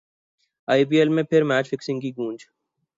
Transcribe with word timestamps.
ائی 0.67 0.83
P 0.87 0.95
L 0.99 1.09
میں 1.15 1.23
پھر 1.23 1.41
match 1.43 1.65
fixing 1.69 1.99
کی 1.99 2.11
گونج 2.17 2.39